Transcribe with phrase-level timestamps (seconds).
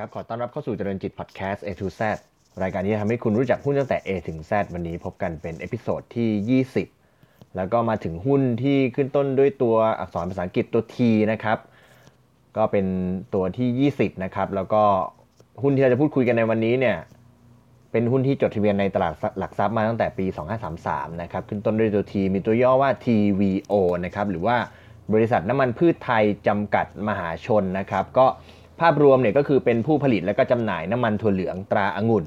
[0.00, 2.00] ครับ ขอต้อนรับเข้าสู่เจริญจิตพอดแคสต์ A to Z
[2.62, 6.62] รายการที่จะทำให้คุณรู้จักหุ้นตั้งแต่ A ถึง Z วันนี้พบกันเป็น episode ที่
[7.02, 10.96] 20 แล้วก็มาถึงหุ้นที่ขึ้นต้นด้วยตัวอักษรภาษาอังกฤษตัว T
[11.32, 11.58] นะครับ
[12.56, 12.86] ก็เป็น
[13.34, 14.82] ตัวที่ 20 นะครับ แล้วก็
[15.62, 16.96] หุ้นที่เราจะพูดคุยกันในวันนี้เนี่ย
[17.92, 20.26] เป็นหุ้นที่จดทะเบียนในตลาดหลักทรัพย์มาตั้งแต่ปี
[20.68, 23.74] 2533 นะครับ ขึ้นต้นด้วยตัว T มีตัวย่อว่า TVO
[24.04, 24.56] นะครับ หรือว่า
[25.12, 28.26] บริษัทน้ำมันพืชไทยจำกัดมหาชนนะครับ ก็
[28.80, 32.24] ภาพรวมเนี่ยก็คือเป็นผู้ผลิตและก็จำหน่ายน้ำมันถั่วเหลืองตราองุ่น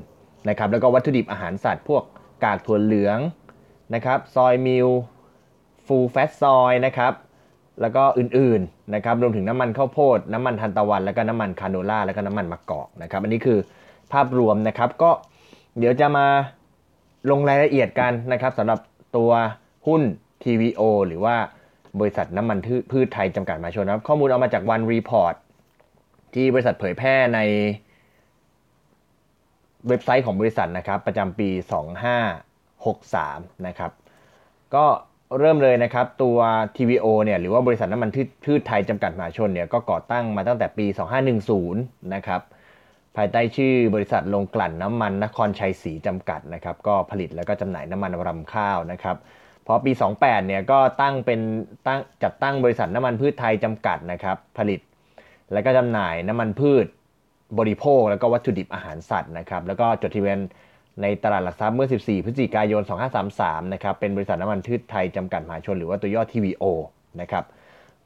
[0.50, 2.04] นะครับแล้วก็วัตถุดิบอาหารสัตว์ พวก
[2.44, 3.18] กากถั่วเหลือง
[3.96, 4.88] นะครับซอยมิล
[5.86, 7.14] ฟูลแฟตซอยนะครับ
[7.82, 13.60] แล้วก็อื่นๆนะครับรวมถึงน้ำมันข้าวโพด น้ำมันทันตะวัน แล้วก็น้ำมันคาโนล่าแล้วก็น้ำมันมะกอกนะครับอันนี้คือ
[14.14, 15.12] ภาพรวมนะครับก็
[15.80, 16.26] เดี๋ยวจะมา
[17.32, 18.80] ลงรายละเอียดกันนะครับสำหรับ
[19.18, 19.32] ตัว
[19.88, 20.02] หุ้น
[20.44, 21.36] TVO หรือว่า
[22.00, 22.58] บริษัทน้ำมัน
[22.92, 25.36] พืชไทยจำกัดมหาชนนะครับข้อมูลเอามาจาก annual report
[26.36, 27.40] ที่บริษัทเผยแพร่ใน
[29.88, 31.50] เว็บไซต์ของบริษัทนะครับ ประจำปี
[32.82, 33.92] 2563 นะครับ
[34.76, 34.86] ก็
[35.40, 36.38] เริ่มเลยนะครับ ตัว
[36.76, 38.10] TVO เนี่ยหรือว่าบริษัทน้ำมัน
[38.46, 40.86] พืชไทยจำกัดมหาชนเนี่ยก็ก่อตั้งมาตั้งแต่ปี
[41.50, 42.42] 2510 นะครับ
[43.16, 49.16] ภายใต้ชื่อบริษัทโรงกลั่นน้ำมันนครชัยศรีจำกัดนะครับ ก็ผลิตแล้วก็จำหน่ายน้ำมันรำข้าวนะครับ
[49.68, 51.40] พอปี 28 เนี่ยก็ตั้งเป็น
[51.88, 54.80] ตั้งจัดตั้งบริษัทน้ำมันพืชไทยจำกัดนะครับ ผลิต
[55.52, 56.86] และก็จำหน่ายน้ำมันพืช
[57.60, 60.40] บริโภค แล้วก็วัตถุดิบอาหารสัตว์นะครับ แล้วก็จดทะเบียน
[61.02, 62.82] ในตลาดหลักทรัพย์เมื่อ 14 พฤศจิกายน
[63.28, 66.64] 2533 นะครับ เป็นบริษัทน้ำมันพืชไทยจำกัดมหาชน หรือว่าตัวย่อ TVO
[67.22, 67.44] นะครับ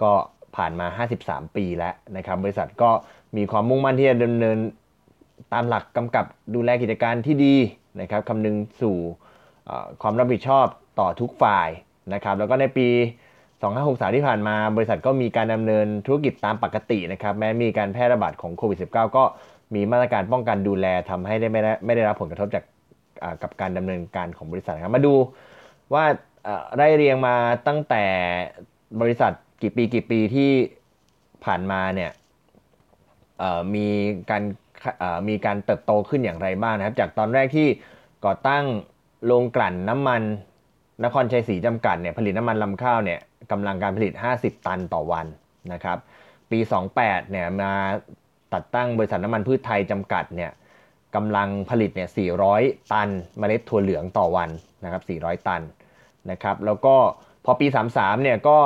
[0.01, 0.11] ก็
[0.55, 0.87] ผ่านมา
[1.21, 2.91] 53 ปีแล้วนะครับ บริษัทก็
[3.37, 4.57] มีความมุ่งมั่นที่จะดำเนิน
[5.53, 7.55] ตามหลักกำกับดูแลกิจการที่ดี
[8.01, 8.97] นะครับคำนึงสู่
[10.01, 10.65] ความรับผิดชอบ
[10.99, 11.69] ต่อทุกฝ่าย
[12.13, 12.87] นะครับ แล้วก็ในปี
[13.61, 19.23] 2563 ที่ผ่านมาบริษัทก็มีการดำเนินธุรกิจตามปกตินะครับ แม้มีการแพร่ระบาดของโควิด -19 ก็
[19.75, 22.63] มีมาตรการป้องกันดูแลทำให้ได้ไม่ได้ไม่ได้รับผลกระทบจาก
[23.41, 25.13] กับการดำเนินการของบริษัทครับมาดู
[25.93, 26.05] ว่า
[26.79, 27.35] ได้เรียงมา
[27.67, 28.03] ตั้งแต่
[29.01, 29.31] บริษัท
[29.61, 30.51] กี่ปีกี่ปีที่
[31.45, 32.11] ผ่านมาเนี่ย
[33.75, 33.87] มี
[34.29, 34.43] การ
[35.29, 37.67] มีการเติบโตขึ้นอย่างไรบ้างนะครับ จากตอนแรกที่
[38.25, 38.63] ก่อตั้ง
[39.25, 40.21] โรงกลั่นน้ำมัน
[41.03, 43.19] นครชัยศรีจำกัดเนี่ยผลิตน้ำมันลำข้าวเนี่ย
[43.51, 45.27] กำลังการผลิต 50 ตันต่อวัน
[45.73, 45.97] นะครับ
[46.51, 46.59] ปี
[46.95, 47.73] 28เนี่ยมา
[48.53, 50.51] ตัดตั้งบริษัทน้ำมันพืชไทยจำกัดเนี่ย
[51.15, 52.09] กำลังผลิตเนี่ย
[52.49, 53.09] 400 ตัน
[53.39, 54.49] เมล็ดถั่วเหลืองต่อวัน
[54.83, 55.61] นะครับ 400 ตัน
[56.31, 56.95] นะครับ แล้วก็
[57.45, 58.57] พอปี 33เนี่ยก็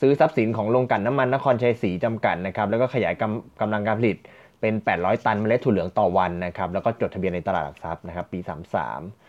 [0.00, 4.16] ซื้อทรัพย์สินของโรงกลั่นน้ำมันนครชัยศรีจำกัดนะครับ แล้วก็ขยายกำกำลังการผลิต
[4.60, 8.38] เป็น 800 ตันเมล็ดถั่วเหลืองต่อวันนะครับ แล้วก็จดทะเบียนในตลาดหลักทรัพย์นะครับ ปี
[8.84, 9.25] 33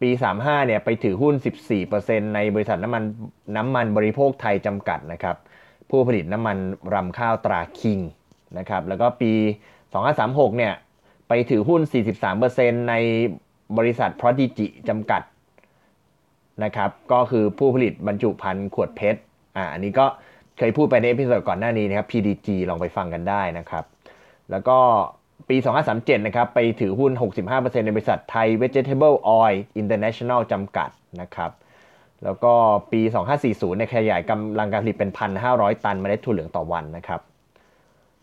[0.00, 1.34] ปี 35 เนี่ยไปถือหุ้น
[1.84, 3.02] 14%ในบริษัทน้ำมัน
[3.56, 5.36] น้ำมันบริโภคไทยจำกัดนะครับ
[5.90, 6.56] ผู้ผลิตน้ำมัน
[6.94, 7.98] รำข้าวตราคิง
[8.58, 9.32] นะครับ แล้วก็ปี
[9.94, 10.74] 2536 เนี่ย
[11.28, 11.80] ไปถือหุ้น
[12.34, 12.94] 43%ใน
[13.78, 15.22] บริษัทพรอดิจิจำกัด
[16.64, 19.20] นะครับ ก็คือผู้ผลิตบรรจุภัณฑ์ขวด PET
[19.56, 20.06] อ่า อันนี้ก็
[20.58, 23.84] เคยพูดไปใน episode ก่อนหน้านี้นะครับ PDG ลองไปฟังกันได้นะครับ
[24.50, 24.78] แล้วก็
[25.48, 25.56] ปี
[25.86, 27.12] 2537 นะครับ ไปถือหุ้น
[27.48, 30.90] 65%ในบริษัทไทย Vegetable Oil International จำกัด
[31.20, 31.50] นะครับ
[32.24, 32.52] แล้วก็
[32.92, 33.00] ปี
[33.40, 35.10] 2540 ในขยายกำลังการผลิตเป็น
[35.46, 37.20] 1,500 ตันเมล็ดถั่วเหลืองต่อวันนะครับ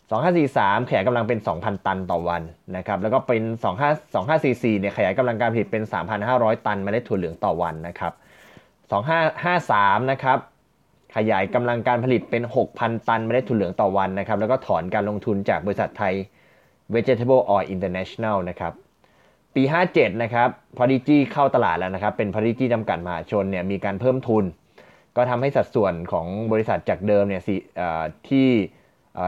[0.08, 2.42] 2543 ขยายกำลังเป็น 2,000 ตันต่อวัน
[2.76, 3.42] นะครับ แล้วก็เป็น
[3.82, 5.82] 25 2544 เนี่ยขยายกำลังการผลิตเป็น
[6.24, 8.12] 3,500 ตันเมล็ดถั่วเหลืองต่อวันนะครับ
[9.30, 10.38] 2553 นะครับ
[11.16, 16.14] ขยายกำลังการผลิตเป็น 6,000 ตันเมล็ดถั่วเหลืองต่อวันนะครับ แล้วก็ถอนการลงทุนจากบริษัทไทย
[16.94, 18.72] Vegetable Oil International นะครับ
[19.54, 24.44] ปี 57 นะครับ Prodigy เข้าตลาดแล้วนะครับ เป็น Prodigy จำกัดมหาชนเนี่ยมีการเพิ่มทุน
[25.16, 27.42] ก็ทำให้สัดส่วนของบริษัทจากเดิมเนี่ย
[28.28, 28.48] ที่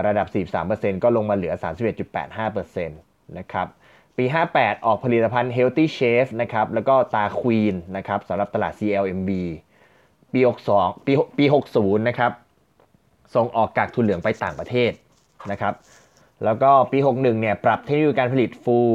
[0.06, 0.26] ระดับ
[0.66, 1.54] 43%ก็ลงมาเหลือ
[2.26, 3.66] 31.85%นะครับ
[4.16, 4.24] ปี
[4.56, 9.30] 58 ออกผลิตภัณฑ์ Healthy Chef นะครับแล้วก็ตาควีนนะครับสำหรับตลาด CLMB
[10.32, 10.40] ปี
[10.72, 11.44] 62 ปีปี
[11.76, 12.32] 60 นะครับ
[13.34, 14.92] ส่งออกกากทุนเหลืองไปต่างประเทศ
[15.50, 15.72] นะครับ
[16.44, 18.92] แล้วก็ปี 61 เนี่ย ปรับเทคโนโลยีการผลิต Full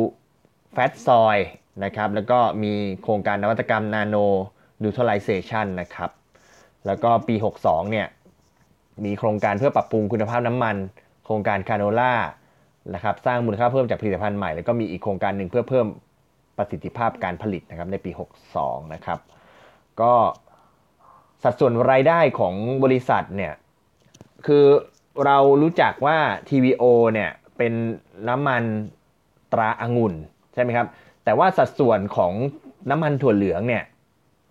[0.75, 1.37] Fat Soy
[1.83, 2.73] นะครับ แล้วก็มี
[3.03, 4.25] โครงการนวัตกรรม Nano
[4.81, 6.09] Neutralization นะครับ
[6.85, 8.07] แล้วก็ปี 62 เนี่ย
[9.05, 10.75] มีโครงการเพื่อปรับปรุงคุณภาพน้ำมัน
[11.25, 12.13] โครงการคาโนล่า
[12.93, 15.87] นะครับ สร้างมูลค่าเพิ่มจากผลิตภัณฑ์ใหม่ แล้วก็มีอีกโครงการหนึ่งเพื่อเพิ่ม
[16.57, 18.11] ประสิทธิภาพการผลิตนะครับในปี
[18.51, 19.19] 62 นะครับ
[20.01, 20.13] ก็
[21.43, 23.53] สัดส่วนรายได้ของบริษัทเนี่ย
[24.45, 24.65] คือ
[25.25, 26.17] เรารู้จักว่า
[26.49, 26.83] TVO
[27.13, 27.73] เนี่ยเป็น
[28.27, 28.63] น้ำมัน
[29.53, 30.13] ตราอางุ่น
[30.53, 30.87] ใช่ไหมครับ
[31.23, 32.33] แต่ว่าสัดส่วนของ
[32.89, 33.83] น้ำมันถั่วเหลืองเนี่ย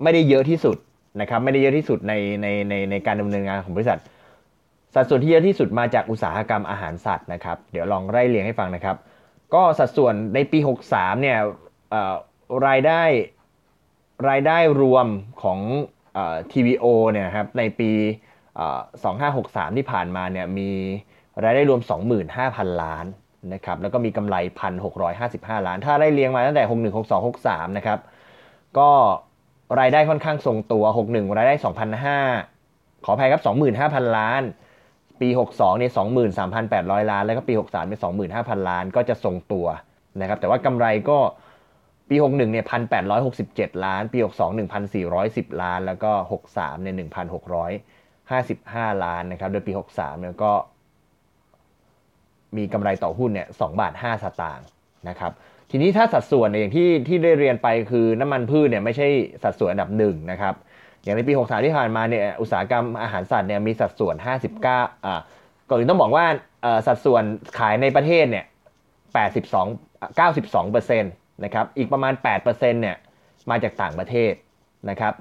[0.02, 0.76] ไม่ได้เยอะที่สุด
[1.20, 2.12] นะครับไม่ได้เยอะที่สุดใน
[2.42, 3.98] ในในในการดำเนินงานของบริษัท
[4.94, 8.96] สัดส่วนที่เยอะที่สุดมาจากอุตสาหกรรมอาหารสัตว์นะครับ เดี๋ยวลองไล่เรียงให้ฟังนะครับ
[9.54, 10.58] ก็สัดส่วนในปี
[10.90, 11.38] 63เนี่ย
[12.66, 13.02] รายได้
[14.28, 15.06] รายได้รวม
[15.42, 15.58] ของ
[16.52, 17.90] TVO เนี่ยครับในปี
[18.52, 20.70] 2563 ที่ผ่านมาเนี่ยมี
[21.44, 21.80] รายได้รวม
[22.30, 23.06] 25,000 ล้าน
[23.54, 24.36] นะครับแล้วก็มีกำไร
[25.00, 27.98] 1,655 ล้าน ถ้าไล่เรียงมาตั้งแต่ 61 62 63 นะครับ
[28.78, 28.90] ก็
[29.80, 31.54] รายได้ค่อนข้างทรงตัว 61 รายได้
[32.30, 33.42] 2,500 ขออภัยครับ
[33.78, 34.42] 25,000 ล้าน
[35.20, 35.92] ปี 62 เนี่ย
[36.50, 38.00] 23,800 ล้าน แล้วก็ปี 63 เป็น
[38.32, 39.66] 25,000 ล้าน ก็จะทรงตัว
[40.20, 41.18] นะครับ แต่ว่ากำไรก็
[42.08, 42.66] ปี 61 เนี่ย
[43.24, 44.60] 1,867 ล้าน ปี 62
[45.04, 46.10] 1,410 ล้าน แล้วก็
[46.48, 47.91] 63 เนี่ย 1,600
[48.30, 50.52] 55 ล้านนะครับโดยปี 63เนี่ยก็
[52.56, 54.66] มีกำไรต่อหุ้นเนี่ย2บาท 5 สตางค์
[55.08, 55.32] นะครับ
[55.70, 59.08] ทีนี้ถ้าสัดส่วนอย่างที่ที่ได้เรียนไปคือน้ำมันพืชเนี่ยไม่ใช่
[59.42, 60.54] สัดส่วนอันดับหนึ่งนะครับ
[61.02, 65.20] อย่างในปี 63 ที่ผ่านมาเนี่ยอุตสาหกรรมอาหารสัตว์เนี่ยมีสัดส่วน 59อ่า
[65.68, 66.26] ก่อนอื่นต้องบอกว่า
[66.86, 67.22] สัดส่วน
[67.58, 68.44] ขายในประเทศเนี่ย
[69.20, 71.12] 82 92เปอร์เซ็นต์
[71.44, 72.96] นะครับอีกประมาณ 8%เนี่ย
[73.50, 74.32] มาจากต่างประเทศ
[74.90, 75.14] นะครับ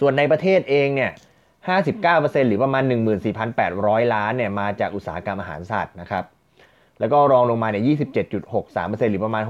[0.00, 1.10] ส่วนในประเทศเองเนี่ย
[1.66, 2.82] 59%หรือประมาณ
[3.48, 6.24] 14,800 ล้านเนี่ยมาจากอุตสาหกรรมอาหารสัตว์นะครับ
[7.00, 7.82] แล้วก็รองลงมาเนี่ย
[8.46, 9.42] 27.63%หรือประมาณ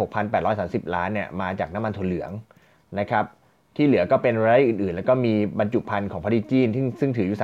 [0.45, 2.31] 6,830 ล้านเนี่ยมาจากน้ำมันถั่วเหลือง
[3.01, 3.25] นะครับ
[3.77, 7.39] ที่เหลือก็เป็นรายได้อื่นๆ แล้วก็มีบรรจุภัณฑ์ของพาริจีนที่ซึ่งถืออยู่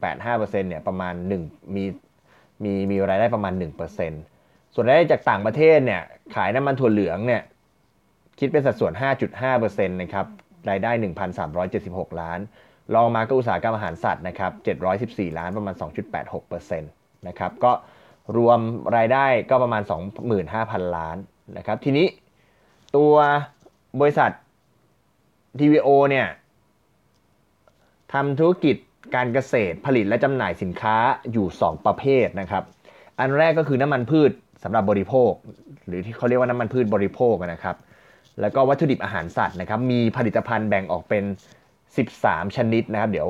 [0.00, 1.14] 31.85%เนี่ยประมาณ
[1.44, 1.84] 1 มี
[2.64, 3.52] มีมีรายได้ประมาณ
[4.14, 6.02] 1%ส่วนรายได้จากต่างประเทศเนี่ย
[6.34, 7.42] ขายน้ำมันถั่วเหลืองเนี่ย
[8.38, 8.92] คิดเป็นสัดส่วน
[9.40, 10.26] 5.5%นะครับ
[10.70, 10.90] รายได้
[11.56, 12.38] 1,376 ล้าน
[12.94, 14.52] รองมาก็อุตสาหกรรมอาหารสัตว์นะครับ
[14.90, 15.74] 714 ล้านประมาณ
[16.30, 17.72] 2.86%นะครับก็
[18.36, 18.60] รวม
[18.96, 19.82] รายได้ก็ประมาณ
[20.38, 21.16] 25,000 ล้าน
[21.56, 22.06] นะครับทีนี้
[22.96, 23.14] ตัว
[24.00, 24.30] บริษัท
[25.58, 26.26] TVO เนี่ย
[28.12, 28.76] ทำธุรกิจ
[29.14, 30.96] การเกษตรผลิตและจำหน่ายสินค้า
[31.32, 32.64] อยู่ 2 ประเภทนะครับ
[33.18, 34.30] อันแรกก็คือน้ำมันพืช
[34.64, 35.32] สำหรับบริโภค
[35.86, 37.76] หรือที่เขาเรียกว่าน้ำมันพืชบริโภคนะครับ
[38.40, 41.24] แล้วก็วัตถุดิบอาหารสัตว์นะครับ มีผลิตภัณฑ์แบ่งออกเป็น
[41.96, 43.28] 13 ชนิดนะครับ เดี๋ยว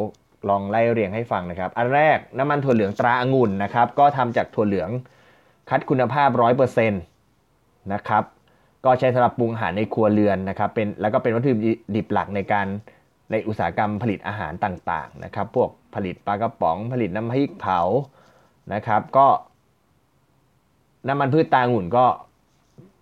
[0.48, 4.90] ลองไล่เรียงให้ฟังนะครับ อันแรกน้ำมันถั่วเหลืองตราองุ่นนะครับ ก็ทำจากถั่วเหลือง
[5.70, 6.28] คัดคุณภาพ
[6.90, 8.24] 100%นะครับ
[8.84, 11.52] ก็ใช้สำหรับปรุงอาหารในครัวเรือนนะครับ เป็นแล้วก็เป็นวัตถุ
[11.94, 12.66] ดิบหลักในการ
[13.30, 17.80] ในอุตสาหกรรมผลิตอาหารต่างๆนะครับ พวกผลิตปลากระป๋อง ผลิตน้ำพริกเผา
[18.74, 19.26] นะครับ ก็
[21.08, 22.06] น้ำมันพืชตาองุ่นก็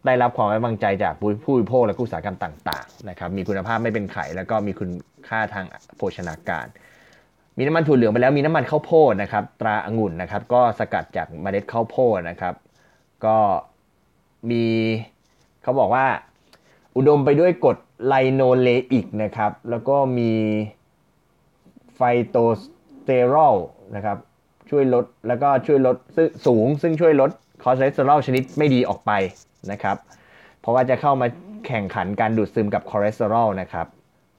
[0.06, 4.90] ได้รับความไว้วางใจจากผู้บริโภคและอุตสาหกรรมต่างๆนะครับมีคุณภาพไม่เป็นไข่แล้วก็มีคุณ
[5.28, 5.66] ค่าทาง
[5.96, 6.66] โภชนาการ
[7.56, 12.54] มีน้ำมันถั่วเหลืองไปแล้วมีน้ำมันข้าวโพดนะครับตราองุ่นนะครับก็สกัดจากเมล็ดข้าวโพดนะครับ
[13.24, 13.36] ก็
[14.50, 14.64] มี
[15.62, 16.06] เขาบอกว่า
[16.96, 17.76] อุดมไปด้วยกรด
[18.06, 20.32] ไลโนเลอิกนะครับแล้วก็มี
[21.94, 23.56] phytosterol
[23.94, 24.18] นะครับ
[24.70, 25.96] ช่วยลดแล้วก็ช่วยลด
[26.46, 27.30] สูง ซึ่งช่วยลด
[27.62, 29.12] คอเลสเตอรอลชนิดไม่ดีออกไป
[29.72, 29.96] นะครับ
[30.60, 31.26] เพราะว่าจะเข้ามา
[31.66, 33.86] แข่งขันการดูดซึมกับคอเลสเตอรอลนะครับ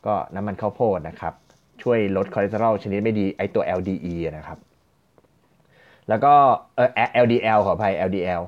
[0.05, 1.33] ก็น้ำมันข้าวโพดนะครับ
[1.81, 4.57] ช่วยลดคอเลสเตอรอลชนิดไม่ดีไอตัว LDE นะครับ
[6.09, 6.33] แล้วก็
[6.75, 6.89] เออ
[7.23, 8.41] LDL ขออภัย LDL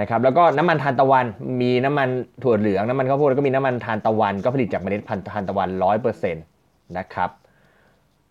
[0.00, 1.26] นะครับแล้วก็น้ำมันทานตะวัน
[1.60, 2.08] มีน้ำมัน
[2.42, 5.68] ถั่วเหลืองน้ำมันข้าวโพดแล้วก็มีน้ำมันทานตะวัน ก็ผลิตจากเมล็ดพันธุ์ทานตะวัน
[6.18, 7.30] 100%นะครับ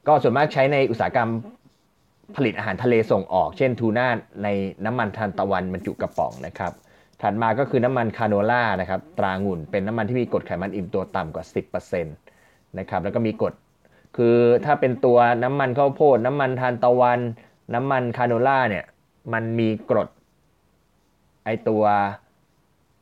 [0.08, 1.30] ก็ส่วนมากใช้ในอุตสาหกรรม
[2.36, 4.08] ผลิตอาหารทะเลส่งออก เช่นทูน่า
[4.44, 4.48] ใน
[4.86, 6.74] น้ำมันทานตะวันบรรจุกระป๋องนะครับ
[7.22, 11.46] ถัดมาก็คือน้ำมันคาโนล่านะครับตรางุ่นเป็นน้ำมันที่มีกรดไขมันอิ่มตัวต่ำกว่า
[11.92, 13.54] 10%นะครับแล้วก็มีกรด
[14.18, 17.20] คือถ้าเป็นตัวน้ำมันข้าวโพดน้ำมันทานตะวัน
[17.74, 18.86] น้ำมันคาโนล่าเนี่ย
[19.34, 20.10] มันมีกรด
[21.46, 21.84] ไอตัว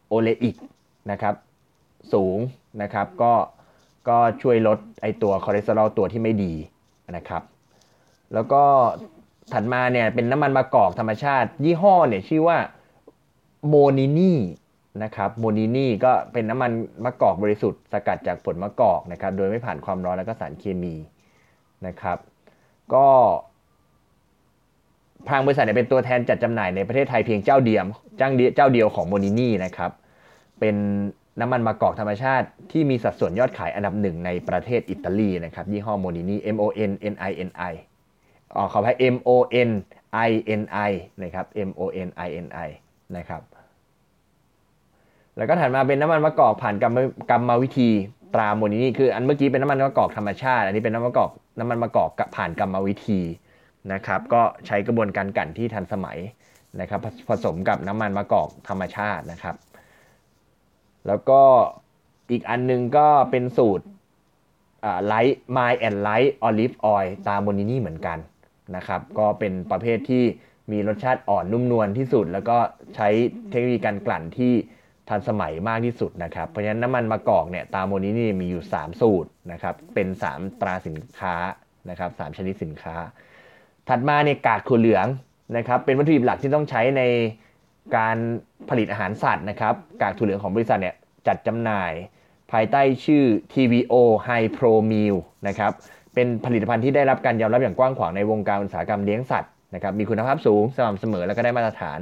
[0.08, 0.56] oleic
[1.12, 1.36] นะครับ
[2.14, 2.38] สูง
[2.82, 3.34] นะครับก็
[4.08, 6.54] ก็ช่วยลดไอตัวคอเลสเตอรอลตัวที่ไม่ดี
[7.16, 7.44] นะครับ
[8.34, 8.64] แล้วก็
[9.54, 12.58] ถัดมาเนี่ยเป็นน้ำมันมะกอกธรรมชาติ ยี่ห้อเนี่ยชื่อว่า
[13.68, 14.34] Monini
[15.04, 16.72] นะครับ Monini ก็เป็นน้ำมัน
[17.04, 20.96] มะกอกบริสุทธิ์สกัดจากผลมะกอกนะครับ โดยไม่ผ่านความร้อนแล้วก็สารเคมี
[21.88, 22.18] นะครับ
[22.94, 23.08] ก็
[25.30, 27.86] ทางบริษัทเนี่ยเป็นตัวแทนจัดจำหน่ายในประเทศไทยเพียงเจ้าเดียว
[28.18, 29.92] เจ้าเดียวของโมนินีนะครับ
[30.60, 30.76] เป็น
[31.40, 37.74] น้ำมันมะกอกธรรมชาติที่มีสัดส่วนยอดขายอันดับหนึ่งในประเทศอิตาลีนะครับ ยี่ห้อโมนินี M O N N I N I
[38.56, 39.30] อ๋อขอให้ M O
[39.68, 39.72] N
[40.30, 40.92] I N I
[41.24, 42.70] นะครับ M O N I N I
[43.18, 43.42] นะครับ
[45.38, 46.98] แล้วก็ถัดมาเป็นน้ำมันมะกอกผ่านกรรม
[47.30, 47.90] กรรมวิธี
[48.34, 53.22] ตราโมนินี่คือ อันเมื่อกี้เป็นน้ำมันมะกอกธรรมชาติ อันนี้เป็นน้ำมันมะกอกน้ำมันมะกอกผ่านกรรมวิธี
[53.94, 56.18] นะครับ ก็ใช้กระบวนการกลั่นที่ทันสมัย
[56.80, 57.00] นะครับ
[57.30, 59.56] ผสมกับน้ำมันมะกอกธรรมชาตินะครับ
[61.08, 61.42] แล้วก็
[62.32, 63.86] อีกอันนึงก็เป็นสูตร
[65.06, 68.18] light mild and light olive oil ตรา Monini เหมือนกัน
[68.76, 70.24] นะครับ ก็เป็นประเภทที่
[70.72, 72.58] มีรสชาติอ่อนนุ่มนวลที่สุด แล้วก็
[72.96, 73.08] ใช้
[73.50, 74.54] เทคโนโลยีการกลั่นที่
[75.10, 81.36] ทันสมัยมากที่สุดนะครับ เพราะฉะนั้นน้ำมันมะกอกเนี่ยตรา Monini นี่มีอยู่ 3 สูตรนะครับ เป็น 3 ตราสินค้า
[81.90, 82.96] นะครับสชนิดสินค้า
[83.90, 85.08] ถัดมาเนี่ยกากถั่วเหลือง
[85.58, 87.02] นะครับ เป็นวัตถุดิบหลักที่ต้องใช้ใน
[87.98, 88.18] การ
[88.70, 90.96] ผลิตอาหารสัตว์นะครับ กากถั่วเหลืองของบริษัทเนี่ย
[91.28, 91.94] จัดจำหน่าย
[92.52, 93.94] ภายใต้ชื่อ TVO
[94.28, 95.16] High Pro Meal
[95.48, 95.72] นะครับ
[96.14, 102.00] เป็นผลิตภัณฑ์ที่ได้รับการยอมรับอย่างกว้างขวางในวงการอุตสาหกรรมเลี้ยงสัตว์ นะครับมีคุณภาพสูงสม่ำเสมอแล้วก็ได้มาตรฐาน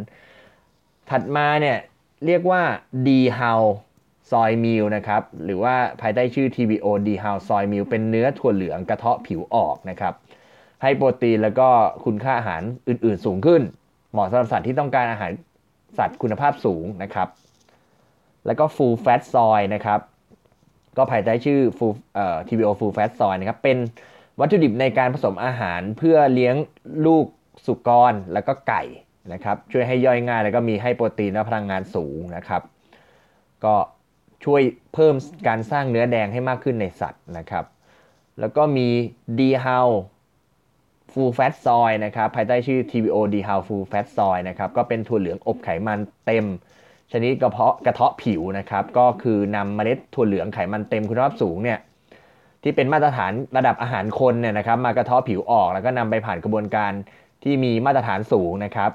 [1.09, 1.77] ถัดมาเนี่ย
[2.25, 2.61] เรียกว่า
[3.07, 3.61] D How
[4.31, 10.13] Soy Meal นะครับหรือว่าภายใต้ชื่อ TVO D How Soy Meal เป็นเนื้อถั่วเหลืองกระเทาะผิวออกนะครับ
[10.81, 11.69] ให้โปรตีนแล้วก็
[12.05, 13.61] คุณค่าอาหารอื่น ๆ สูงขึ้น
[14.11, 15.31] เหมาะสำหรับสัตว์ที่ต้องการอาหาร
[15.97, 17.27] สัตว์คุณภาพสูงนะครับ
[18.45, 19.99] แล้วก็ Full Fat Soy นะครับ
[20.97, 23.77] ก็ภายใต้ชื่อ Full เอ่อ TVO Full Fat Soy นะครับ เป็น
[24.39, 26.55] วัตถุดิบในการผสมอาหารเพื่อเลี้ยง
[27.05, 27.25] ลูก
[27.65, 28.83] สุกรแล้วก็ไก่
[29.33, 32.61] นะครับช่วยให้ย่อยง่ายแล้วก็มีให้โปรตีนและพลังงานสูงนะครับ
[33.65, 33.75] ก็
[34.45, 34.61] ช่วย
[34.93, 35.15] เพิ่ม
[35.47, 37.65] การสร้างเนื้อแดงให้มากขึ้นในสัตว์นะครับ
[38.39, 38.87] แล้วก็มี
[39.37, 39.89] D How
[41.11, 46.45] Full Fat Soy นะครับภายใต้ชื่อ TVO D How Full Fat Soy นะครับก็เป็นถั่วเหลืองอบไขมันเต็ม
[47.11, 51.79] ชนิดกระเพาะกระเทาะผิวนะครับ ก็คือนำเมล็ดถั่วเหลืองไขมันเต็มคุณภาพสูงเนี่ย
[52.63, 56.91] ที่เป็นมาตรฐานระดับอาหารคนเนี่ยนะครับมากระเทาะผิวออกแล้วก็นำไปผ่านกระบวนการ
[57.47, 58.91] ที่มีมาตรฐานสูงนะครับ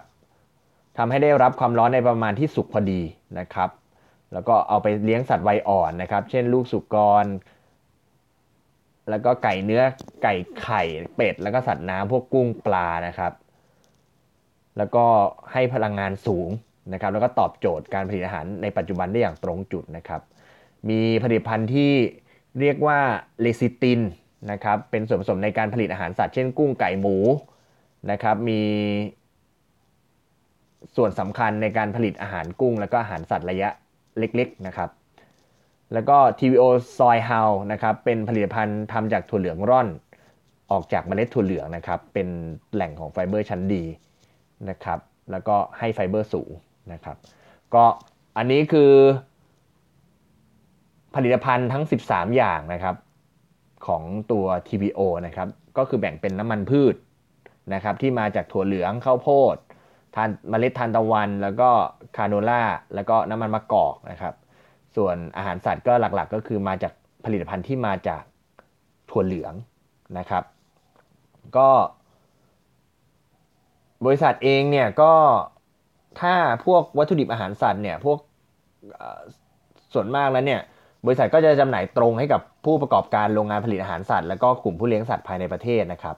[0.99, 3.03] ทำให้ได้รับความร้อนในประมาณที่สุกพอดี
[3.39, 3.71] นะครับ
[4.33, 7.27] แล้วก็เอาไปเลี้ยงสัตว์วัยอ่อนนะครับ เช่น ลูกสุกร
[9.11, 9.83] แล้วก็ไก่เนื้อ
[10.23, 10.83] ไก่ไข่
[11.17, 13.33] เป็ด แล้วก็สัตว์น้ำพวกกุ้งปลานะครับ
[14.79, 15.05] แล้วก็
[15.53, 16.49] ให้พลังงานสูง
[16.93, 20.21] นะครับ แล้วก็ตอบโจทย์การผลิตอาหารในปัจจุบันได้อย่างตรงจุดนะครับ
[20.89, 21.93] มีผลิตภัณฑ์ที่
[22.61, 22.99] เรียกว่า
[23.41, 24.01] เลซิติน
[24.51, 27.17] นะครับ เป็นส่วนผสมในการผลิตอาหารสัตว์เช่น กุ้งไก่หมู
[28.11, 28.61] นะครับมี
[30.97, 33.69] ส่วนสำคัญในการผลิตอาหารกุ้ง แล้วก็อาหารสัตว์ระยะ
[34.19, 34.91] เล็กๆนะครับ
[35.93, 36.65] แล้วก็ TVO
[36.99, 39.89] Soy House นะครับเป็นผลิตภัณฑ์ทำจากถั่วเหลืองร่อน
[40.71, 42.29] ออกจากเมล็ดถั่วเหลืองนะครับเป็น
[42.75, 43.85] แหล่งของไฟเบอร์ชั้นดี
[44.71, 44.99] นะครับ
[45.31, 46.51] แล้วก็ให้ไฟเบอร์สูง
[46.93, 47.17] นะครับ
[47.75, 47.85] ก็
[48.37, 48.93] อันนี้คือ
[51.15, 52.97] ผลิตภัณฑ์ทั้ง 13 อย่างนะครับ
[53.87, 54.03] ของ
[54.33, 56.95] ตัว TVO นะครับก็คือแบ่งเป็นน้ำมันพืช
[57.75, 59.57] นะครับที่มาจากถั่วเหลืองข้าวโพด
[60.15, 61.71] ทานเมล็ดทานตะวัน แล้วก็
[62.17, 62.63] คาโนล่า
[62.95, 64.35] แล้วก็น้ำมันมะกอกนะครับ
[64.97, 66.93] ส่วนอาหารสัตว์ก็หลักๆ ก็คือมาจาก
[67.25, 68.23] ผลิตภัณฑ์ที่มาจาก
[69.11, 69.55] ถั่วเหลือง
[70.19, 70.45] นะครับ
[71.57, 71.71] ก็
[74.05, 75.13] บริษัทเองเนี่ยก็
[76.21, 78.19] ถ้าพวกวัตถุดิบอาหารสัตว์เนี่ยพวก
[79.95, 80.61] ส่วนมากแล้วเนี่ย
[81.07, 86.17] บริษัทก็จะจำหน่ายตรงให้กับผู้ประกอบการโรงงานผลิตอาหารสัตว์ แล้วก็กลุ่มผู้เลี้ยงสัตว์ภายในประเทศนะครับ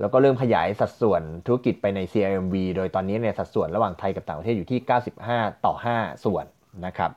[0.00, 4.80] แล้วก็เริ่มขยายสัดส่วนธุรกิจไปใน CIMV โดยตอนนี้เนี่ยสัดส่วนระหว่างไทยกับต่างประเทศอยู่ที่
[5.22, 6.44] 95 ต่อ 5 ส่วน
[6.86, 7.10] นะครับ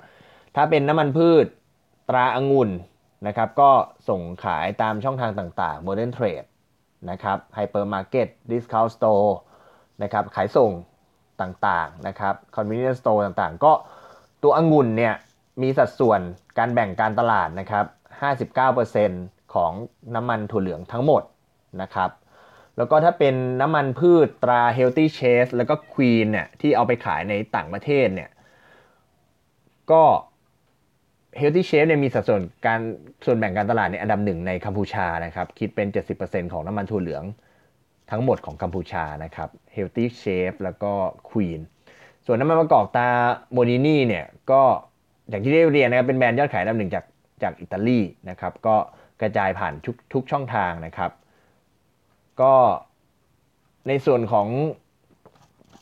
[0.55, 1.45] ถ้าเป็นน้ำมันพืช
[2.09, 2.69] ตราองุ่น
[3.27, 3.71] นะครับก็
[4.09, 6.47] ส่งขายตามช่องทางต่างๆ Modern Trade
[7.09, 9.29] นะครับ Hypermarket Discount Store
[10.03, 10.71] นะครับขายส่ง
[11.41, 13.73] ต่างๆนะครับ Convenience Store ต่างๆ ก็
[14.43, 15.13] ตัวองุ่นเนี่ย
[15.61, 16.19] มีสัดส่วน
[16.57, 17.85] การแบ่งการตลาดนะครับ
[18.69, 19.71] 59%ของ
[20.15, 21.23] น้ำมันถั่วเหลืองทั้งหมด
[21.81, 22.09] นะครับ
[22.77, 28.29] แล้วก็ถ้าเป็นน้ำมันพืชตรา Healthy Chase แล้วก็ Queen เนี่ยที่เอาไปขายในต่างประเทศเนี่ย
[29.91, 30.03] ก็
[31.39, 32.79] Healthy Chef เนี่ยมีสัดส่วนการ
[33.25, 35.87] ส่วนแบ่งการตลาดในอันดับหนึ่งในกัมพูชานะครับ คิดเป็น
[36.19, 37.23] 70%ของน้ำมันถั่วเหลือง
[38.11, 40.91] ทั้งหมดของกัมพูชานะครับ Healthy Chef แล้วก็
[41.29, 41.59] Queen
[42.25, 43.07] ส่วนน้ำมันมะกอกตา
[43.51, 44.61] โมนินี่เนี่ยก็
[45.29, 47.05] อย่างที่ได้เรียนนะครับเป็นแบรนด์ยอดขายอันดับหนึ่งจาก
[47.43, 47.99] จากอิตาลี
[48.29, 48.75] นะครับก็
[49.21, 51.11] กระจายผ่านทุกทุกช่องทางนะครับ
[52.41, 52.53] ก็
[53.87, 54.47] ในส่วนของ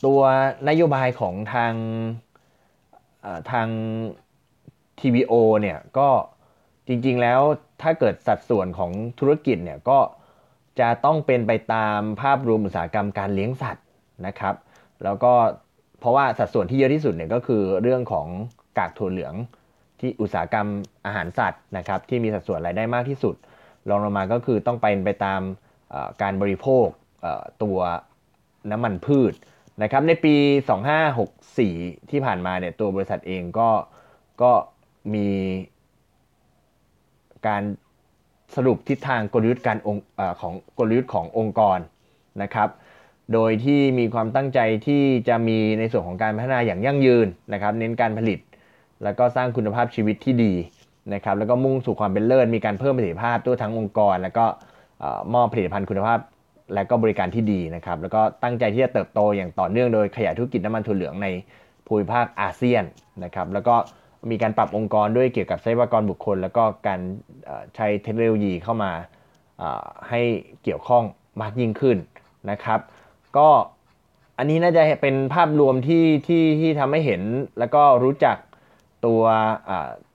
[0.05, 0.21] ตัว
[0.69, 1.73] นโยบายของทาง
[3.51, 3.67] ทาง
[4.99, 6.09] TVO เนี่ยก็
[6.87, 7.41] จริงๆแล้ว
[7.81, 9.99] ถ้าเกิดสัดส่วนของธุรกิจเนี่ยก็
[10.79, 13.85] จะต้องเป็นไปตามภาพรวมอุตสาหกรรมการเลี้ยงสัตว์
[14.27, 14.55] นะครับ
[15.03, 15.33] แล้วก็
[15.99, 18.27] เพราะว่าสัดส่วนที่เยอะที่สุดเนี่ยก็คือเรื่องของ
[18.77, 19.33] กากถั่วเหลือง
[19.99, 20.67] ที่อุตสาหกรรม
[21.05, 23.35] อาหารสัตว์นะครับที่มีสัดส่วนรายได้มากที่สุด
[23.89, 25.41] รองลงมาก็คือต้องไปไปตาม
[26.21, 26.85] การบริโภค
[27.63, 27.79] ตัว
[28.71, 29.33] น้ำมันพืช
[29.83, 30.35] นะครับในปี
[31.21, 33.69] 2564 ที่ผ่านมาเนี่ยตัวบริษัทเองก็
[34.41, 34.51] ก็
[35.13, 35.29] มี
[37.47, 37.63] การ
[38.55, 41.79] สรุปทิศทางกลยุทธ์การองอของกลยุทธ์ขององค์กร
[42.41, 42.69] นะครับ
[43.33, 48.39] โดยที่มีความตั้งใจที่จะมีในส่วนของการพัฒนาอย่างยั่งยืนนะครับ เน้นการผลิต
[49.03, 50.53] แล้วก็สร้างคุณภาพชีวิตที่ดี
[51.13, 54.45] นะครับ แล้วก็มุ่งสู่ความเป็นเลิศ มีการเพิ่มประสิทธิภาพตัวทั้งองค์กร แล้วก็
[55.33, 56.19] มอบผลิตภัณฑ์คุณภาพ
[56.73, 61.27] และก็บริการที่ดีนะครับ แล้วก็ตั้งใจที่จะเติบโตอย่างต่อเนื่องโดยขยายธุรกิจน้ำมันถั่วเหลืองใน
[61.87, 62.83] ภูมิภาคอาเซียน
[63.23, 63.75] นะครับ แล้วก็
[64.31, 66.99] มีการปรับองค์กรด้วยเกี่ยวกับทรัพยากรบุคคล แล้วก็การ
[67.75, 68.91] ใช้เทคโนโลยีเข้ามา
[70.09, 70.21] ให้
[70.63, 71.03] เกี่ยวข้อง
[71.41, 71.97] มากยิ่งขึ้น
[72.51, 72.79] นะครับ
[73.37, 73.49] ก็
[74.37, 77.21] อันนี้น่าจะเป็นภาพรวมที่ที่ที่ทำให้เห็น
[77.59, 78.37] แล้วก็รู้จัก
[79.05, 79.21] ตัว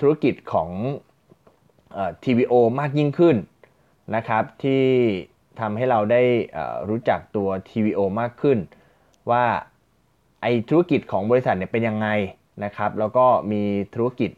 [0.01, 0.71] ธุรกิจของ
[2.25, 3.37] TVO มากยิ่งขึ้น
[4.17, 4.85] นะครับที่
[5.61, 6.23] ทำให้เราได้
[6.89, 8.59] รู้จักตัว TVO มากขึ้น
[9.31, 9.45] ว่า
[10.43, 12.09] ไอธุรกิจของบริษัทเนี่ยเป็นยังไง
[12.65, 13.63] นะครับ แล้วก็มี
[13.95, 14.31] ธุรกิจ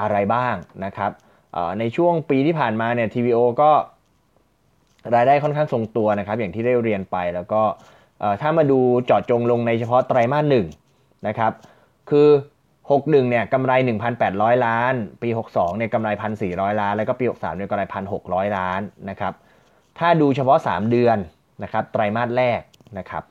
[0.00, 1.10] อะไรบ้างนะครับ
[1.78, 3.70] ในช่วงปีที่ผ่านมาเนี่ย TVO ก็
[5.14, 7.62] รายได้ค่อนข้างทรงตัวนะครับ อย่างที่ได้เรียนไปแล้วก็
[8.40, 10.66] ถ้ามาดูเจาะจงลงในเฉพาะไตรมาสหนึ่ง
[11.26, 11.52] นะครับ
[12.10, 12.28] คือ
[12.88, 13.72] 61เนี่ยกำไร
[14.18, 16.08] 1,800 ล้าน ปี 62เนี่ยกำไร
[16.44, 17.82] 1,400 ล้าน แล้วก็ปี 63เนี่ยกำไร
[18.20, 18.80] 1,600 ล้าน
[19.10, 19.32] นะครับ
[19.98, 21.18] ถ้าดูเฉพาะ 3 เดือน
[21.62, 22.60] นะครับ ไตรมาสแรก
[22.98, 23.24] นะครับ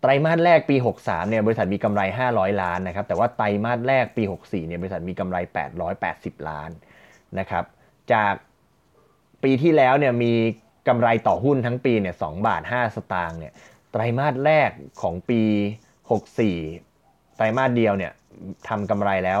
[0.00, 5.36] ไตรมาสแรกปี 63เนี่ยบริษัทมีกำไร 500 ล้านนะครับ แต่ว่าไตรมาสแรกปี 64เนี่ยบริษัทมีกำไร
[5.92, 6.70] 880 ล้าน
[7.38, 7.64] นะครับ
[8.12, 8.34] จาก
[9.42, 10.32] ปีที่แล้วเนี่ยมี
[10.88, 13.52] กำไรต่อหุ้นทั้งปีเนี่ย2บาท 5 สตางค์เนี่ย
[13.92, 14.70] ไตรมาสแรก
[15.02, 15.42] ของปี
[16.20, 18.12] 64 ไตรมาสเดียวเนี่ย
[18.68, 19.40] ทำกำไรแล้ว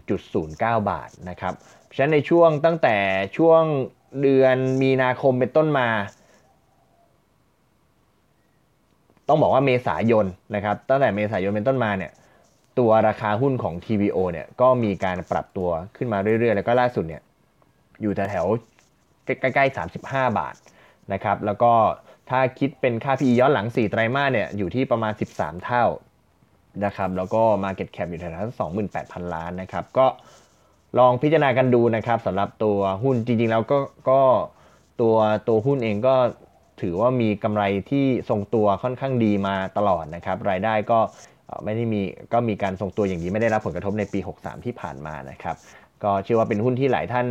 [0.00, 1.54] 1.09 บาทนะครับ
[1.94, 2.96] ฉะนั้นในช่วงตั้งแต่
[3.36, 3.62] ช่วง
[4.22, 5.88] เดือนมีนาคมเป็นต้นมา
[9.28, 12.12] ต้องบอกว่าเมษายนนะครับตั้งแต่เมษายนเป็นต้นมาเนี่ย
[12.78, 17.22] ตัวราคาหุ้นของ TVO เนี่ยก็มีการปรับตัวขึ้นมาเรื่อยๆ แล้วก็ล่าสุดเนี่ย
[18.00, 20.54] อยู่แถวๆใกล้ๆ 35 บาท
[21.12, 21.72] นะครับแล้วก็
[22.30, 25.84] ถ้าคิดเป็นค่า PE ย้อนหลัง 4 ไตรมาสเนี่ยอยู่ที่ประมาณ 13 เท่า
[26.84, 30.06] นะครับแล้วก็ Market Cap อยู่แถวๆสองหมื่นแปดพันล้านนะครับก็
[30.98, 33.78] ลองพิจารณากันดูนะครับสำหรับตัวหุ้นจริงๆแล้วก็
[34.10, 34.20] ก็
[35.00, 35.14] ตัว
[35.48, 36.14] ตัวหุ้นเองก็
[36.82, 40.98] ถือว่ามีกำไรที่ทรงตัวค่อนข้างดีมาตลอดนะครับ รายได้ก็
[41.64, 42.00] ไม่ได้มี
[42.32, 45.56] ก็มีการทรงตัวอย่างนี้ไม่ได้รับผลกระทบในปี 63 ที่ผ่านมานะครับ
[46.04, 47.26] ก็เชื่อว่าเป็นหุ้นที่หลายท่าน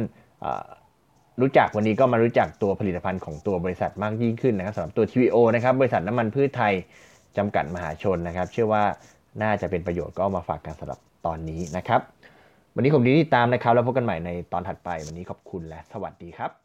[1.41, 6.73] รู้จักวันนี้ก็มารู้จักตัวผลิตภัณฑ์ของตัวบริษัทมากยิ่งขึ้นนะครับสำหรับตัว TVO นะครับบริษัทน้ำมันพืชไทย
[7.37, 8.83] จำกัดมหาชนนะครับ เชื่อว่า
[9.41, 12.01] น่าจะเป็นประโยชน์ก็มาฝากกันสำหรับตอนนี้นะครับ
[12.75, 16.62] วันนี้ผมดีที่ตามนะครับ แล้วพบกันใหม่ในตอนถัดไป วันนี้ขอบคุณและสวัสดีครับ